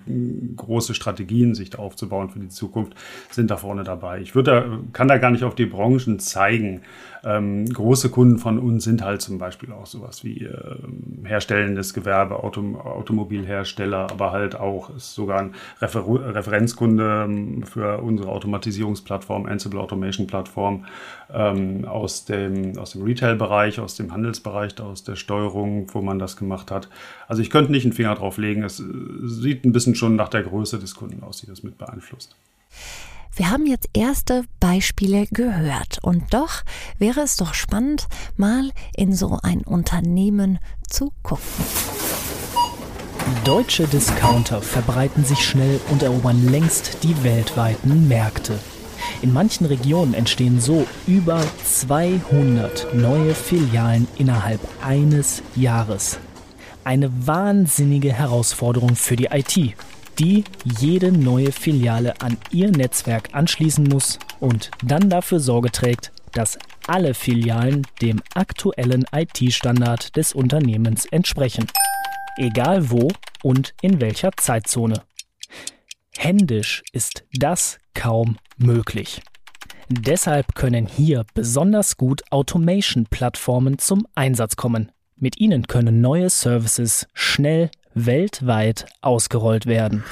große 0.56 0.94
Strategien 0.94 1.54
sich 1.54 1.78
aufzubauen 1.78 2.30
für 2.30 2.38
die 2.38 2.48
Zukunft, 2.48 2.94
sind 3.30 3.50
da 3.50 3.56
vorne 3.56 3.84
dabei. 3.84 4.20
Ich 4.20 4.34
würde 4.34 4.80
kann 4.92 5.08
da 5.08 5.18
gar 5.18 5.30
nicht 5.30 5.44
auf 5.44 5.54
die 5.54 5.66
Branchen 5.66 6.18
zeigen. 6.18 6.82
Ähm, 7.22 7.66
große 7.66 8.08
Kunden 8.08 8.38
von 8.38 8.58
uns 8.58 8.84
sind 8.84 9.04
halt 9.04 9.20
zum 9.20 9.36
Beispiel 9.36 9.72
auch 9.72 9.84
sowas 9.84 10.24
wie 10.24 10.44
äh, 10.44 10.76
herstellendes 11.24 11.92
Gewerbe, 11.92 12.42
Auto, 12.42 12.62
Automobilhersteller, 12.78 14.10
aber 14.10 14.32
halt 14.32 14.56
auch 14.56 14.94
ist 14.96 15.14
sogar 15.14 15.40
ein 15.40 15.54
Refer 15.82 16.06
Referenzkunde 16.08 17.24
ähm, 17.26 17.62
für 17.64 17.98
unsere 17.98 18.30
Automatisierungsplattform, 18.30 19.44
Ansible 19.44 19.80
Automation 19.80 20.26
Plattform 20.26 20.86
ähm, 21.32 21.84
aus 21.84 22.24
dem, 22.24 22.78
aus 22.78 22.92
dem 22.92 23.02
Retail-Bereich, 23.02 23.80
aus 23.80 23.96
dem 23.96 24.12
Handelsbereich, 24.12 24.80
aus 24.80 25.04
der 25.04 25.16
Steuerung, 25.16 25.88
wo 25.92 26.00
man 26.00 26.18
das 26.18 26.36
gemacht 26.36 26.70
hat. 26.70 26.88
Also 27.28 27.42
ich 27.42 27.50
könnte 27.50 27.70
nicht 27.70 27.84
einen 27.90 27.96
Finger 27.96 28.14
drauf 28.14 28.38
legen. 28.38 28.62
Es 28.62 28.80
äh, 28.80 28.84
sieht 29.22 29.64
ein 29.64 29.72
bisschen 29.72 29.94
schon 29.94 30.16
nach 30.16 30.28
der 30.28 30.42
Größe 30.42 30.78
des 30.78 30.94
Kunden 30.94 31.22
aus, 31.22 31.40
die 31.40 31.46
das 31.46 31.62
mit 31.62 31.78
beeinflusst. 31.78 32.36
Wir 33.34 33.50
haben 33.50 33.66
jetzt 33.66 33.88
erste 33.94 34.44
Beispiele 34.58 35.26
gehört 35.30 35.98
und 36.02 36.34
doch 36.34 36.62
wäre 36.98 37.20
es 37.20 37.36
doch 37.36 37.54
spannend, 37.54 38.08
mal 38.36 38.70
in 38.96 39.14
so 39.14 39.38
ein 39.42 39.60
Unternehmen 39.60 40.58
zu 40.88 41.12
gucken. 41.22 41.44
Deutsche 43.44 43.86
Discounter 43.86 44.60
verbreiten 44.60 45.24
sich 45.24 45.46
schnell 45.46 45.80
und 45.90 46.02
erobern 46.02 46.50
längst 46.50 47.04
die 47.04 47.22
weltweiten 47.22 48.08
Märkte. 48.08 48.58
In 49.22 49.32
manchen 49.32 49.66
Regionen 49.66 50.14
entstehen 50.14 50.60
so 50.60 50.86
über 51.06 51.40
200 51.64 52.94
neue 52.94 53.34
Filialen 53.34 54.08
innerhalb 54.18 54.60
eines 54.82 55.42
Jahres. 55.54 56.18
Eine 56.84 57.26
wahnsinnige 57.26 58.12
Herausforderung 58.12 58.96
für 58.96 59.16
die 59.16 59.26
IT, 59.26 59.74
die 60.18 60.44
jede 60.64 61.12
neue 61.12 61.52
Filiale 61.52 62.20
an 62.20 62.38
ihr 62.50 62.70
Netzwerk 62.70 63.30
anschließen 63.32 63.84
muss 63.84 64.18
und 64.40 64.70
dann 64.84 65.10
dafür 65.10 65.40
Sorge 65.40 65.70
trägt, 65.70 66.12
dass 66.32 66.58
alle 66.86 67.14
Filialen 67.14 67.86
dem 68.00 68.22
aktuellen 68.34 69.04
IT-Standard 69.12 70.16
des 70.16 70.32
Unternehmens 70.32 71.06
entsprechen. 71.06 71.66
Egal 72.36 72.90
wo 72.90 73.08
und 73.42 73.74
in 73.82 74.00
welcher 74.00 74.30
Zeitzone. 74.36 75.02
Händisch 76.16 76.82
ist 76.92 77.24
das 77.32 77.78
kaum 77.94 78.38
möglich. 78.56 79.20
Deshalb 79.88 80.54
können 80.54 80.86
hier 80.86 81.26
besonders 81.34 81.96
gut 81.96 82.22
Automation-Plattformen 82.30 83.78
zum 83.78 84.06
Einsatz 84.14 84.56
kommen. 84.56 84.92
Mit 85.22 85.38
ihnen 85.38 85.66
können 85.66 86.00
neue 86.00 86.30
Services 86.30 87.06
schnell 87.12 87.70
weltweit 87.92 88.86
ausgerollt 89.02 89.66
werden. 89.66 90.02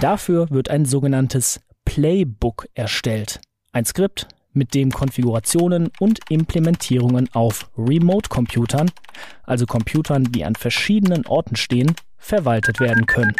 Dafür 0.00 0.48
wird 0.48 0.70
ein 0.70 0.86
sogenanntes 0.86 1.60
Playbook 1.84 2.66
erstellt. 2.72 3.40
Ein 3.72 3.84
Skript, 3.84 4.26
mit 4.54 4.72
dem 4.72 4.90
Konfigurationen 4.90 5.90
und 6.00 6.20
Implementierungen 6.30 7.28
auf 7.34 7.70
Remote-Computern, 7.76 8.90
also 9.44 9.66
Computern, 9.66 10.24
die 10.24 10.46
an 10.46 10.54
verschiedenen 10.54 11.26
Orten 11.26 11.54
stehen, 11.54 11.94
verwaltet 12.16 12.80
werden 12.80 13.04
können. 13.04 13.34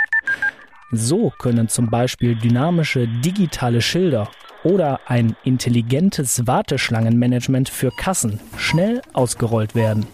So 0.92 1.32
können 1.38 1.68
zum 1.68 1.88
Beispiel 1.88 2.36
dynamische 2.36 3.08
digitale 3.08 3.80
Schilder 3.80 4.30
oder 4.62 5.00
ein 5.06 5.36
intelligentes 5.42 6.46
Warteschlangenmanagement 6.46 7.70
für 7.70 7.90
Kassen 7.92 8.40
schnell 8.58 9.00
ausgerollt 9.14 9.74
werden. 9.74 10.06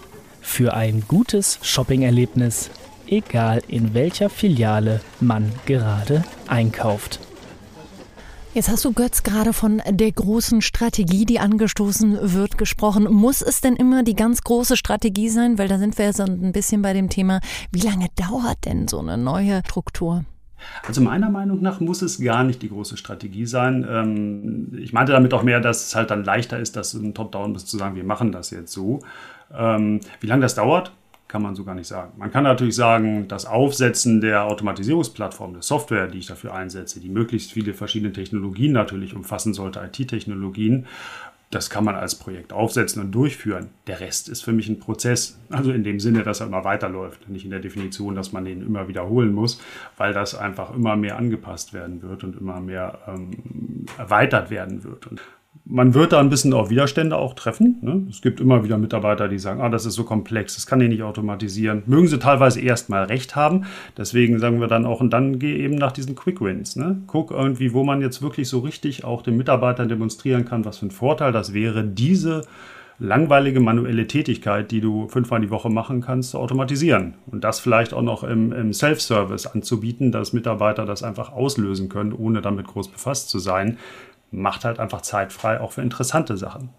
Für 0.47 0.75
ein 0.75 1.03
gutes 1.09 1.59
Shopping-Erlebnis, 1.63 2.71
egal 3.09 3.61
in 3.67 3.93
welcher 3.93 4.31
Filiale 4.31 5.01
man 5.19 5.51
gerade 5.67 6.23
einkauft. 6.47 7.19
Jetzt 8.53 8.69
hast 8.69 8.85
du 8.85 8.93
Götz 8.93 9.25
gerade 9.25 9.53
von 9.53 9.83
der 9.89 10.13
großen 10.13 10.63
Strategie, 10.63 11.25
die 11.25 11.41
angestoßen 11.41 12.35
wird, 12.35 12.57
gesprochen. 12.57 13.11
Muss 13.11 13.43
es 13.43 13.63
denn 13.63 13.75
immer 13.75 14.05
die 14.05 14.15
ganz 14.15 14.43
große 14.43 14.77
Strategie 14.77 15.29
sein? 15.29 15.59
Weil 15.59 15.67
da 15.67 15.79
sind 15.79 15.99
wir 15.99 16.13
so 16.13 16.23
ein 16.23 16.53
bisschen 16.53 16.83
bei 16.83 16.93
dem 16.93 17.09
Thema, 17.09 17.41
wie 17.73 17.81
lange 17.81 18.07
dauert 18.15 18.65
denn 18.67 18.87
so 18.87 19.01
eine 19.01 19.19
neue 19.19 19.63
Struktur? 19.67 20.25
Also 20.87 21.01
meiner 21.01 21.31
Meinung 21.31 21.63
nach 21.63 21.81
muss 21.81 22.03
es 22.03 22.21
gar 22.21 22.45
nicht 22.45 22.63
die 22.63 22.69
große 22.69 22.97
Strategie 22.97 23.47
sein. 23.47 23.85
Ähm, 23.89 24.79
ich 24.79 24.93
meinte 24.93 25.13
damit 25.13 25.35
auch 25.35 25.43
mehr, 25.43 25.61
dass 25.61 25.89
es 25.89 25.95
halt 25.95 26.11
dann 26.11 26.23
leichter 26.23 26.59
ist, 26.59 26.77
das 26.77 26.95
ein 26.95 27.15
Top-Down 27.15 27.59
zu 27.59 27.77
sagen, 27.77 27.97
wir 27.97 28.05
machen 28.05 28.31
das 28.31 28.51
jetzt 28.51 28.73
so. 28.73 29.01
Ähm, 29.53 30.01
wie 30.21 30.27
lange 30.27 30.43
das 30.43 30.55
dauert, 30.55 30.93
kann 31.29 31.43
man 31.43 31.55
so 31.57 31.65
gar 31.65 31.75
nicht 31.75 31.89
sagen. 31.89 32.13
Man 32.17 32.31
kann 32.31 32.45
natürlich 32.45 32.77
sagen, 32.77 33.27
das 33.27 33.45
Aufsetzen 33.45 34.21
der 34.21 34.45
Automatisierungsplattform, 34.45 35.55
der 35.55 35.63
Software, 35.63 36.07
die 36.07 36.19
ich 36.19 36.27
dafür 36.27 36.55
einsetze, 36.55 37.01
die 37.01 37.09
möglichst 37.09 37.53
viele 37.53 37.75
verschiedene 37.75 38.13
Technologien 38.13 38.73
natürlich 38.73 39.17
umfassen 39.17 39.53
sollte, 39.53 39.81
IT-Technologien, 39.81 40.87
das 41.51 41.71
kann 41.71 41.85
man 41.85 41.95
als 41.95 42.17
Projekt 42.17 42.53
aufsetzen 42.53 43.01
und 43.03 43.13
durchführen. 43.13 43.71
Der 43.87 44.01
Rest 44.01 44.29
ist 44.29 44.43
für 44.43 44.53
mich 44.53 44.69
ein 44.69 44.81
Prozess. 44.81 45.39
Also 45.51 45.71
in 45.71 45.85
dem 45.85 46.01
Sinne, 46.01 46.25
dass 46.25 46.41
er 46.41 46.47
immer 46.47 46.65
weiterläuft. 46.65 47.29
Nicht 47.29 47.45
in 47.45 47.51
der 47.51 47.61
Definition, 47.61 48.17
dass 48.17 48.33
man 48.33 48.45
den 48.45 48.65
immer 48.65 48.89
wiederholen 48.89 49.33
muss, 49.33 49.61
weil 49.97 50.13
das 50.13 50.35
einfach 50.35 50.75
immer 50.75 50.97
mehr 50.97 51.17
angepasst 51.17 51.73
werden 51.73 52.03
wird 52.03 52.25
und 52.25 52.37
immer 52.37 52.61
mehr 52.61 52.99
ähm, 53.07 53.87
erweitert 53.99 54.51
werden 54.51 54.83
wird. 54.83 55.07
Und 55.07 55.21
man 55.65 55.95
wird 55.95 56.13
da 56.13 56.21
ein 56.21 56.29
bisschen 56.29 56.53
auf 56.53 56.69
Widerstände 56.69 57.17
auch 57.17 57.35
treffen. 57.35 57.79
Ne? 57.81 58.07
Es 58.11 58.21
gibt 58.21 58.41
immer 58.41 58.65
wieder 58.65 58.77
Mitarbeiter, 58.77 59.29
die 59.29 59.39
sagen, 59.39 59.61
ah, 59.61 59.71
das 59.71 59.87
ist 59.87 59.95
so 59.95 60.05
komplex, 60.05 60.57
das 60.57 60.67
kann 60.67 60.81
ich 60.81 60.89
nicht 60.89 61.03
automatisieren. 61.03 61.83
Mögen 61.87 62.07
sie 62.07 62.19
teilweise 62.19 62.61
erstmal 62.61 63.05
recht 63.05 63.35
haben. 63.35 63.65
Deswegen 63.97 64.39
sagen 64.39 64.61
wir 64.61 64.69
dann 64.69 64.85
auch, 64.85 65.01
und 65.01 65.11
dann 65.11 65.39
geh 65.39 65.57
eben 65.57 65.77
nach 65.77 65.93
diesen 65.93 66.15
Quick 66.15 66.41
Wins. 66.41 66.77
Ne? 66.77 67.03
Guck 67.07 67.31
irgendwie, 67.31 67.73
wo 67.73 67.83
man 67.83 68.03
jetzt 68.03 68.21
wirklich 68.21 68.49
so 68.49 68.59
richtig 68.59 69.05
auch 69.05 69.23
den 69.23 69.37
Mitarbeitern 69.37 69.89
demonstrieren 69.89 70.45
kann, 70.45 70.65
was 70.65 70.79
für 70.79 70.87
ein 70.87 70.91
Vorteil 70.91 71.33
das 71.33 71.55
wäre, 71.55 71.83
diese 71.83 72.43
langweilige 72.99 73.59
manuelle 73.59 74.07
Tätigkeit, 74.07 74.71
die 74.71 74.81
du 74.81 75.09
fünfmal 75.09 75.41
die 75.41 75.51
Woche 75.51 75.69
machen 75.69 76.01
kannst, 76.01 76.31
zu 76.31 76.39
automatisieren. 76.39 77.15
Und 77.27 77.43
das 77.43 77.59
vielleicht 77.59 77.93
auch 77.93 78.03
noch 78.03 78.23
im, 78.23 78.53
im 78.53 78.73
Self-Service 78.73 79.47
anzubieten, 79.47 80.13
dass 80.13 80.33
Mitarbeiter 80.33 80.85
das 80.85 81.03
einfach 81.03 81.33
auslösen 81.33 81.89
können, 81.89 82.13
ohne 82.13 82.41
damit 82.41 82.67
groß 82.67 82.89
befasst 82.89 83.31
zu 83.31 83.39
sein 83.39 83.79
macht 84.35 84.65
halt 84.65 84.79
einfach 84.79 85.03
Zeit 85.03 85.33
frei, 85.33 85.61
auch 85.61 85.73
für 85.73 85.83
interessante 85.83 86.37
Sachen. 86.37 86.71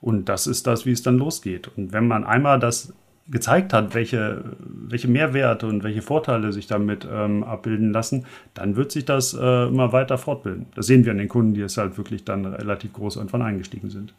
Und 0.00 0.28
das 0.28 0.46
ist 0.46 0.66
das, 0.66 0.86
wie 0.86 0.92
es 0.92 1.02
dann 1.02 1.18
losgeht. 1.18 1.68
Und 1.76 1.92
wenn 1.92 2.06
man 2.06 2.24
einmal 2.24 2.58
das 2.58 2.92
gezeigt 3.28 3.72
hat, 3.72 3.94
welche, 3.94 4.44
welche 4.58 5.08
Mehrwerte 5.08 5.66
und 5.66 5.82
welche 5.82 6.02
Vorteile 6.02 6.52
sich 6.52 6.66
damit 6.66 7.06
ähm, 7.10 7.42
abbilden 7.42 7.92
lassen, 7.92 8.26
dann 8.54 8.76
wird 8.76 8.92
sich 8.92 9.04
das 9.04 9.34
äh, 9.34 9.66
immer 9.66 9.92
weiter 9.92 10.16
fortbilden. 10.16 10.66
Das 10.74 10.86
sehen 10.86 11.04
wir 11.04 11.12
an 11.12 11.18
den 11.18 11.28
Kunden, 11.28 11.54
die 11.54 11.62
es 11.62 11.76
halt 11.76 11.96
wirklich 11.98 12.24
dann 12.24 12.46
relativ 12.46 12.92
groß 12.92 13.16
irgendwann 13.16 13.42
eingestiegen 13.42 13.90
sind. 13.90 14.14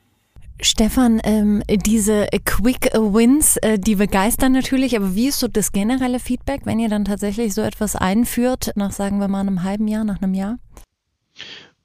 Stefan, 0.59 1.21
ähm, 1.23 1.61
diese 1.69 2.27
Quick 2.43 2.91
Wins, 2.95 3.57
äh, 3.57 3.77
die 3.77 3.95
begeistern 3.95 4.53
natürlich, 4.53 4.97
aber 4.97 5.13
wie 5.13 5.27
ist 5.27 5.39
so 5.39 5.47
das 5.47 5.71
generelle 5.71 6.19
Feedback, 6.19 6.61
wenn 6.65 6.79
ihr 6.79 6.89
dann 6.89 7.05
tatsächlich 7.05 7.53
so 7.53 7.61
etwas 7.61 7.95
einführt, 7.95 8.71
nach 8.75 8.91
sagen 8.91 9.19
wir 9.19 9.27
mal 9.27 9.41
einem 9.41 9.63
halben 9.63 9.87
Jahr, 9.87 10.03
nach 10.03 10.21
einem 10.21 10.33
Jahr? 10.33 10.57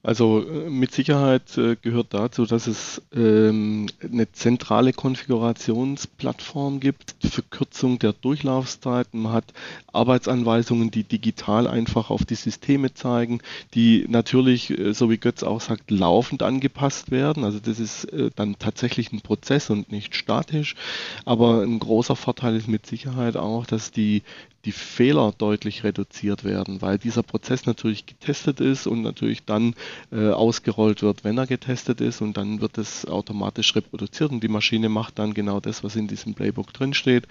Also 0.05 0.45
äh, 0.45 0.69
mit 0.69 0.91
Sicherheit 0.91 1.57
äh, 1.57 1.77
gehört 1.81 2.13
dazu, 2.13 2.45
dass 2.45 2.67
es 2.67 3.01
ähm, 3.15 3.87
eine 4.01 4.29
zentrale 4.33 4.91
Konfigurationsplattform 4.91 6.81
gibt, 6.81 7.15
Verkürzung 7.23 7.99
der 7.99 8.11
Durchlaufzeiten. 8.11 9.21
Man 9.21 9.31
hat 9.31 9.45
Arbeitsanweisungen, 9.93 10.91
die 10.91 11.05
digital 11.05 11.67
einfach 11.67 12.09
auf 12.09 12.25
die 12.25 12.35
Systeme 12.35 12.93
zeigen, 12.93 13.39
die 13.75 14.05
natürlich, 14.09 14.77
äh, 14.77 14.93
so 14.93 15.09
wie 15.09 15.17
Götz 15.17 15.41
auch 15.41 15.61
sagt, 15.61 15.89
laufend 15.89 16.43
angepasst 16.43 17.09
werden. 17.09 17.45
Also 17.45 17.59
das 17.59 17.79
ist 17.79 18.07
dann 18.35 18.57
tatsächlich 18.59 19.13
ein 19.13 19.21
Prozess 19.21 19.69
und 19.69 19.91
nicht 19.91 20.15
statisch. 20.15 20.75
Aber 21.23 21.61
ein 21.61 21.79
großer 21.79 22.15
Vorteil 22.15 22.55
ist 22.55 22.67
mit 22.67 22.85
Sicherheit 22.85 23.37
auch, 23.37 23.65
dass 23.65 23.91
die 23.91 24.23
die 24.65 24.71
Fehler 24.71 25.33
deutlich 25.37 25.83
reduziert 25.83 26.43
werden, 26.43 26.81
weil 26.81 26.97
dieser 26.97 27.23
Prozess 27.23 27.65
natürlich 27.65 28.05
getestet 28.05 28.61
ist 28.61 28.87
und 28.87 29.01
natürlich 29.01 29.43
dann 29.43 29.75
äh, 30.11 30.29
ausgerollt 30.29 31.01
wird, 31.01 31.23
wenn 31.23 31.37
er 31.37 31.47
getestet 31.47 32.01
ist 32.01 32.21
und 32.21 32.37
dann 32.37 32.61
wird 32.61 32.77
es 32.77 33.05
automatisch 33.05 33.75
reproduziert 33.75 34.31
und 34.31 34.43
die 34.43 34.47
Maschine 34.47 34.89
macht 34.89 35.19
dann 35.19 35.33
genau 35.33 35.59
das, 35.59 35.83
was 35.83 35.95
in 35.95 36.07
diesem 36.07 36.33
Playbook 36.33 36.73
drinsteht. 36.73 37.27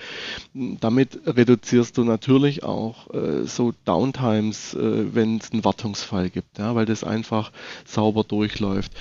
Damit 0.55 1.21
reduzierst 1.27 1.97
du 1.99 2.05
natürlich 2.05 2.63
auch 2.63 3.13
äh, 3.15 3.45
so 3.45 3.73
Downtimes, 3.85 4.75
äh, 4.75 5.15
wenn 5.15 5.39
es 5.39 5.53
einen 5.53 5.65
Wartungsfall 5.65 6.31
gibt, 6.31 6.59
ja, 6.59 6.75
weil 6.75 6.87
das 6.87 7.05
einfach 7.05 7.53
sauber 7.85 8.25
durchläuft. 8.25 8.93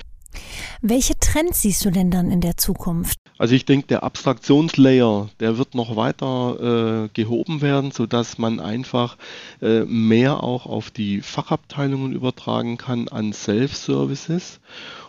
Welche 0.80 1.18
Trends 1.18 1.62
siehst 1.62 1.84
du 1.84 1.90
denn 1.90 2.10
dann 2.10 2.30
in 2.30 2.40
der 2.40 2.56
Zukunft? 2.56 3.18
Also 3.38 3.54
ich 3.54 3.64
denke, 3.64 3.88
der 3.88 4.02
Abstraktionslayer, 4.02 5.28
der 5.40 5.58
wird 5.58 5.74
noch 5.74 5.96
weiter 5.96 7.04
äh, 7.04 7.08
gehoben 7.12 7.60
werden, 7.60 7.90
sodass 7.90 8.38
man 8.38 8.60
einfach 8.60 9.16
äh, 9.60 9.80
mehr 9.80 10.42
auch 10.42 10.66
auf 10.66 10.90
die 10.90 11.20
Fachabteilungen 11.20 12.12
übertragen 12.12 12.76
kann 12.76 13.08
an 13.08 13.32
Self-Services. 13.32 14.60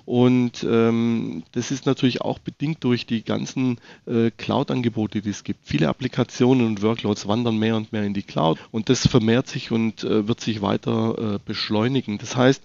Und 0.05 0.65
ähm, 0.69 1.43
das 1.53 1.71
ist 1.71 1.85
natürlich 1.85 2.21
auch 2.21 2.39
bedingt 2.39 2.83
durch 2.83 3.05
die 3.05 3.23
ganzen 3.23 3.79
äh, 4.05 4.31
Cloud-Angebote, 4.31 5.21
die 5.21 5.29
es 5.29 5.43
gibt. 5.45 5.61
Viele 5.63 5.87
Applikationen 5.87 6.65
und 6.65 6.81
Workloads 6.81 7.27
wandern 7.27 7.57
mehr 7.57 7.77
und 7.77 7.93
mehr 7.93 8.03
in 8.03 8.13
die 8.13 8.23
Cloud 8.23 8.59
und 8.71 8.89
das 8.89 9.07
vermehrt 9.07 9.47
sich 9.47 9.71
und 9.71 10.03
äh, 10.03 10.27
wird 10.27 10.41
sich 10.41 10.61
weiter 10.61 11.35
äh, 11.35 11.39
beschleunigen. 11.45 12.17
Das 12.17 12.35
heißt, 12.35 12.63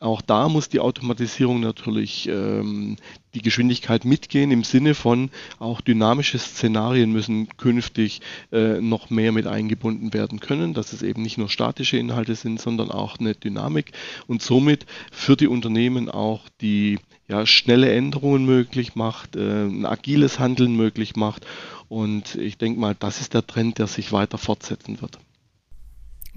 auch 0.00 0.22
da 0.22 0.48
muss 0.48 0.70
die 0.70 0.80
Automatisierung 0.80 1.60
natürlich 1.60 2.26
ähm, 2.26 2.96
die 3.34 3.42
Geschwindigkeit 3.42 4.06
mitgehen 4.06 4.50
im 4.50 4.64
Sinne 4.64 4.94
von 4.94 5.30
auch 5.58 5.82
dynamische 5.82 6.38
Szenarien 6.38 7.12
müssen 7.12 7.48
künftig 7.58 8.22
äh, 8.50 8.80
noch 8.80 9.10
mehr 9.10 9.30
mit 9.30 9.46
eingebunden 9.46 10.14
werden 10.14 10.40
können, 10.40 10.72
dass 10.72 10.94
es 10.94 11.02
eben 11.02 11.20
nicht 11.20 11.36
nur 11.36 11.50
statische 11.50 11.98
Inhalte 11.98 12.34
sind, 12.34 12.62
sondern 12.62 12.90
auch 12.90 13.18
eine 13.18 13.34
Dynamik 13.34 13.92
und 14.26 14.40
somit 14.40 14.86
für 15.12 15.36
die 15.36 15.48
Unternehmen 15.48 16.08
auch 16.08 16.48
die 16.62 16.98
ja, 17.28 17.44
schnelle 17.44 17.92
Änderungen 17.92 18.46
möglich 18.46 18.94
macht, 18.94 19.36
äh, 19.36 19.66
ein 19.66 19.84
agiles 19.84 20.38
Handeln 20.38 20.76
möglich 20.76 21.14
macht 21.14 21.46
und 21.90 22.36
ich 22.36 22.56
denke 22.56 22.80
mal, 22.80 22.96
das 22.98 23.20
ist 23.20 23.34
der 23.34 23.46
Trend, 23.46 23.78
der 23.78 23.86
sich 23.86 24.12
weiter 24.12 24.38
fortsetzen 24.38 25.02
wird. 25.02 25.18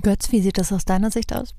Götz, 0.01 0.33
wie 0.33 0.41
sieht 0.41 0.57
das 0.57 0.73
aus 0.73 0.83
deiner 0.83 1.11
Sicht 1.11 1.33
aus? 1.33 1.55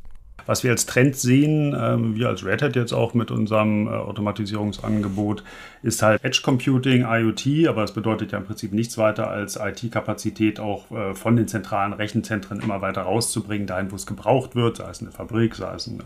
Was 0.46 0.62
wir 0.62 0.72
als 0.72 0.84
Trend 0.84 1.16
sehen, 1.16 1.74
ähm, 1.78 2.16
wir 2.16 2.28
als 2.28 2.44
Red 2.44 2.60
Hat 2.60 2.76
jetzt 2.76 2.92
auch 2.92 3.14
mit 3.14 3.30
unserem 3.30 3.86
äh, 3.86 3.90
Automatisierungsangebot, 3.90 5.42
ist 5.82 6.02
halt 6.02 6.22
Edge 6.22 6.40
Computing, 6.42 7.02
IoT, 7.02 7.66
aber 7.66 7.80
das 7.80 7.94
bedeutet 7.94 8.32
ja 8.32 8.38
im 8.38 8.44
Prinzip 8.44 8.72
nichts 8.72 8.98
weiter 8.98 9.30
als 9.30 9.56
IT-Kapazität 9.56 10.60
auch 10.60 10.90
äh, 10.90 11.14
von 11.14 11.36
den 11.36 11.48
zentralen 11.48 11.94
Rechenzentren 11.94 12.60
immer 12.60 12.82
weiter 12.82 13.02
rauszubringen, 13.02 13.66
dahin, 13.66 13.90
wo 13.90 13.96
es 13.96 14.06
gebraucht 14.06 14.54
wird, 14.54 14.76
sei 14.76 14.90
es 14.90 15.00
in 15.00 15.06
der 15.06 15.14
Fabrik, 15.14 15.54
sei 15.54 15.74
es 15.74 15.86
in, 15.86 16.02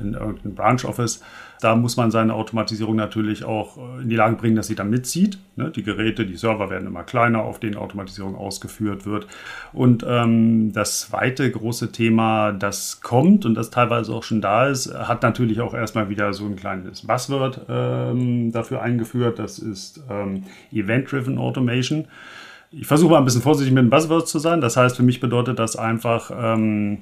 in 0.00 0.14
irgendeinem 0.14 0.54
Branch 0.54 0.84
Office. 0.84 1.22
Da 1.60 1.76
muss 1.76 1.96
man 1.96 2.10
seine 2.10 2.34
Automatisierung 2.34 2.96
natürlich 2.96 3.44
auch 3.44 3.78
äh, 3.78 4.02
in 4.02 4.08
die 4.08 4.16
Lage 4.16 4.36
bringen, 4.36 4.56
dass 4.56 4.66
sie 4.66 4.74
dann 4.74 4.90
mitzieht. 4.90 5.38
Ne? 5.56 5.70
Die 5.70 5.82
Geräte, 5.82 6.26
die 6.26 6.36
Server 6.36 6.68
werden 6.68 6.86
immer 6.86 7.04
kleiner, 7.04 7.42
auf 7.42 7.60
denen 7.60 7.76
Automatisierung 7.76 8.34
ausgeführt 8.34 9.06
wird. 9.06 9.26
Und 9.72 10.04
ähm, 10.06 10.72
das 10.72 11.00
zweite 11.00 11.50
große 11.50 11.92
Thema, 11.92 12.52
das 12.52 13.00
kommt 13.00 13.46
und 13.46 13.54
das 13.54 13.70
teilweise 13.70 14.12
auch 14.12 14.24
schon 14.24 14.40
da 14.40 14.66
ist, 14.66 14.92
hat 14.92 15.22
natürlich 15.22 15.60
auch 15.60 15.74
erstmal 15.74 16.08
wieder 16.08 16.32
so 16.32 16.44
ein 16.44 16.56
kleines 16.56 17.06
Buzzword 17.06 17.62
ähm, 17.68 18.52
dafür 18.52 18.82
eingeführt. 18.82 19.38
Das 19.38 19.58
ist 19.58 20.02
ähm, 20.10 20.44
Event-Driven 20.72 21.38
Automation. 21.38 22.06
Ich 22.70 22.86
versuche 22.86 23.12
mal 23.12 23.18
ein 23.18 23.24
bisschen 23.24 23.42
vorsichtig 23.42 23.72
mit 23.72 23.84
den 23.84 23.90
Buzzwords 23.90 24.30
zu 24.30 24.40
sein. 24.40 24.60
Das 24.60 24.76
heißt, 24.76 24.96
für 24.96 25.04
mich 25.04 25.20
bedeutet 25.20 25.58
das 25.58 25.76
einfach, 25.76 26.32
ähm, 26.36 26.98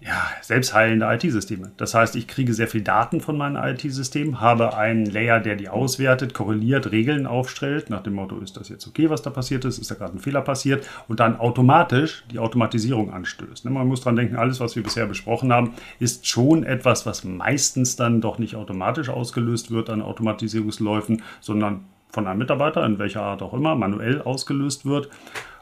ja, 0.00 0.28
selbstheilende 0.42 1.06
IT-Systeme. 1.12 1.72
Das 1.76 1.92
heißt, 1.92 2.14
ich 2.14 2.28
kriege 2.28 2.54
sehr 2.54 2.68
viel 2.68 2.82
Daten 2.82 3.20
von 3.20 3.36
meinen 3.36 3.56
IT-Systemen, 3.56 4.40
habe 4.40 4.76
einen 4.76 5.06
Layer, 5.06 5.40
der 5.40 5.56
die 5.56 5.68
auswertet, 5.68 6.34
korreliert, 6.34 6.92
Regeln 6.92 7.26
aufstellt, 7.26 7.90
nach 7.90 8.04
dem 8.04 8.14
Motto, 8.14 8.38
ist 8.38 8.56
das 8.56 8.68
jetzt 8.68 8.86
okay, 8.86 9.10
was 9.10 9.22
da 9.22 9.30
passiert 9.30 9.64
ist, 9.64 9.78
ist 9.78 9.90
da 9.90 9.96
gerade 9.96 10.14
ein 10.14 10.20
Fehler 10.20 10.42
passiert 10.42 10.88
und 11.08 11.18
dann 11.18 11.40
automatisch 11.40 12.24
die 12.30 12.38
Automatisierung 12.38 13.12
anstößt. 13.12 13.64
Ne, 13.64 13.72
man 13.72 13.88
muss 13.88 14.00
dran 14.00 14.14
denken, 14.14 14.36
alles, 14.36 14.60
was 14.60 14.76
wir 14.76 14.84
bisher 14.84 15.06
besprochen 15.06 15.52
haben, 15.52 15.74
ist 15.98 16.28
schon 16.28 16.62
etwas, 16.62 17.04
was 17.04 17.24
meistens 17.24 17.96
dann 17.96 18.20
doch 18.20 18.38
nicht 18.38 18.54
automatisch 18.54 19.08
ausgelöst 19.08 19.72
wird 19.72 19.90
an 19.90 20.00
Automatisierungsläufen, 20.00 21.22
sondern 21.40 21.86
von 22.10 22.26
einem 22.28 22.38
Mitarbeiter, 22.38 22.86
in 22.86 23.00
welcher 23.00 23.22
Art 23.22 23.42
auch 23.42 23.52
immer, 23.52 23.74
manuell 23.74 24.22
ausgelöst 24.22 24.86
wird. 24.86 25.10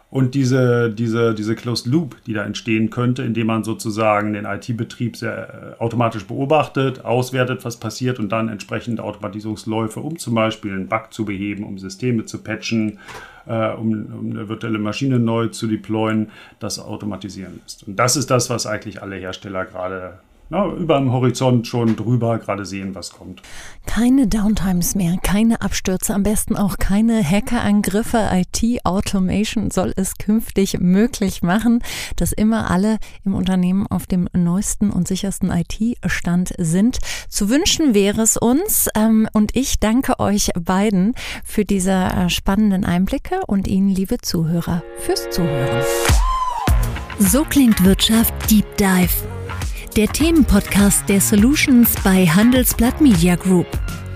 Und 0.09 0.37
diese, 0.37 0.90
diese, 0.90 1.35
diese 1.35 1.57
Closed 1.57 1.87
Loop, 1.87 2.16
die 2.27 2.33
da 2.33 2.45
entstehen 2.45 2.90
könnte, 2.90 3.23
indem 3.23 3.49
man 3.49 3.64
sozusagen 3.64 4.35
den 4.35 4.45
IT-Betrieb 4.45 5.16
sehr 5.16 5.77
äh, 5.79 5.83
automatisch 5.83 6.25
beobachtet, 6.27 7.05
auswertet, 7.05 7.64
was 7.64 7.79
passiert 7.79 8.21
und 8.21 8.31
dann 8.31 8.49
entsprechende 8.49 9.03
Automatisierungsläufe, 9.03 9.99
um 9.99 10.16
zum 10.16 10.35
Beispiel 10.35 10.73
einen 10.73 10.87
Bug 10.87 11.12
zu 11.12 11.25
beheben, 11.25 11.64
um 11.64 11.79
Systeme 11.79 12.25
zu 12.25 12.38
patchen, 12.38 13.01
äh, 13.47 13.73
um, 13.73 14.07
um 14.07 14.31
eine 14.31 14.49
virtuelle 14.49 14.79
Maschine 14.79 15.19
neu 15.19 15.49
zu 15.49 15.66
deployen, 15.66 16.31
das 16.61 16.79
automatisieren 16.79 17.61
lässt. 17.62 17.87
Und 17.88 17.97
das 17.97 18.16
ist 18.16 18.31
das, 18.31 18.49
was 18.49 18.66
eigentlich 18.66 19.03
alle 19.03 19.16
Hersteller 19.16 19.64
gerade 19.64 20.21
na, 20.48 20.66
über 20.66 20.98
dem 20.98 21.12
Horizont 21.12 21.66
schon 21.66 21.96
drüber 21.96 22.38
gerade 22.38 22.64
sehen, 22.64 22.94
was 22.94 23.11
kommt. 23.11 23.42
Keine 23.87 24.26
Downtimes 24.26 24.94
mehr, 24.94 25.16
keine 25.22 25.61
Abstürze, 25.61 26.14
am 26.14 26.22
besten 26.22 26.56
auch 26.56 26.78
keine 26.78 27.22
Hackerangriffe. 27.22 28.30
IT-Automation 28.32 29.70
soll 29.70 29.92
es 29.96 30.18
künftig 30.18 30.78
möglich 30.78 31.42
machen, 31.42 31.82
dass 32.16 32.32
immer 32.32 32.70
alle 32.70 32.98
im 33.24 33.35
Unternehmen 33.35 33.87
auf 33.88 34.06
dem 34.06 34.28
neuesten 34.32 34.90
und 34.90 35.09
sichersten 35.09 35.50
IT-Stand 35.50 36.54
sind. 36.59 36.98
Zu 37.28 37.48
wünschen 37.50 37.94
wäre 37.94 38.22
es 38.22 38.37
uns 38.37 38.88
ähm, 38.96 39.28
und 39.32 39.56
ich 39.56 39.80
danke 39.80 40.20
euch 40.20 40.50
beiden 40.59 41.14
für 41.44 41.64
diese 41.64 41.90
äh, 41.90 42.28
spannenden 42.28 42.85
Einblicke 42.85 43.40
und 43.46 43.66
Ihnen, 43.66 43.88
liebe 43.88 44.18
Zuhörer, 44.18 44.82
fürs 44.98 45.28
Zuhören. 45.30 45.82
So 47.18 47.44
klingt 47.44 47.85
Wirtschaft 47.85 48.32
Deep 48.50 48.76
Dive 48.76 49.36
der 49.96 50.09
Themenpodcast 50.09 51.09
der 51.09 51.22
Solutions 51.22 51.94
bei 52.04 52.26
Handelsblatt 52.26 53.00
Media 53.00 53.35
Group. 53.35 53.66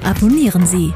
Abonnieren 0.02 0.66
Sie. 0.66 0.92